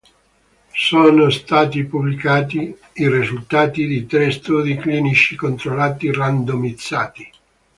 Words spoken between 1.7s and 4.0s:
pubblicati i risultati